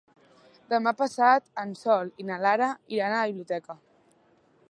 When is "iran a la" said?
2.97-3.31